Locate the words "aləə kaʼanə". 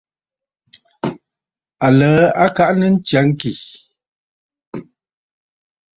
1.85-2.87